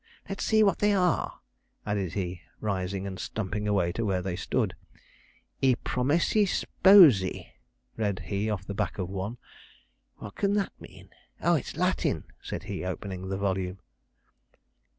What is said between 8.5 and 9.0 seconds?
the back